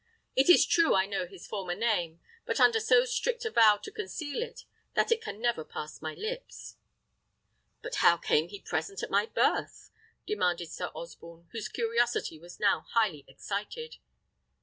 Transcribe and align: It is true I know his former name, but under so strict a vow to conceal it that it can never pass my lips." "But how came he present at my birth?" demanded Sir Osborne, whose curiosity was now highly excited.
It 0.35 0.49
is 0.49 0.65
true 0.65 0.95
I 0.95 1.05
know 1.05 1.27
his 1.27 1.45
former 1.45 1.75
name, 1.75 2.21
but 2.47 2.59
under 2.59 2.79
so 2.79 3.05
strict 3.05 3.45
a 3.45 3.51
vow 3.51 3.77
to 3.83 3.91
conceal 3.91 4.41
it 4.41 4.65
that 4.95 5.11
it 5.11 5.21
can 5.21 5.39
never 5.39 5.63
pass 5.63 6.01
my 6.01 6.15
lips." 6.15 6.77
"But 7.83 7.93
how 7.97 8.17
came 8.17 8.47
he 8.49 8.59
present 8.61 9.03
at 9.03 9.11
my 9.11 9.27
birth?" 9.27 9.91
demanded 10.25 10.71
Sir 10.71 10.87
Osborne, 10.95 11.47
whose 11.51 11.67
curiosity 11.69 12.39
was 12.39 12.59
now 12.59 12.87
highly 12.93 13.25
excited. 13.27 13.97